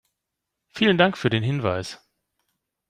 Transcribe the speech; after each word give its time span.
Vielen 0.69 0.97
Dank 0.97 1.15
für 1.15 1.29
den 1.29 1.43
Hinweis. 1.43 1.99